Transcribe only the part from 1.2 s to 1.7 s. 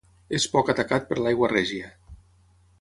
l'aigua